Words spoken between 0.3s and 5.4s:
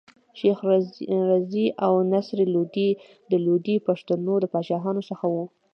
شېخ رضي او نصر لودي د لودي پښتنو د پاچاهانو څخه